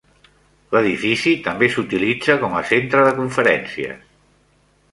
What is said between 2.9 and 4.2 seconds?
de conferències.